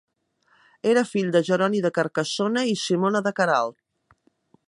[0.93, 3.79] Era fill de Jeroni de Carcassona i Simona de Queralt.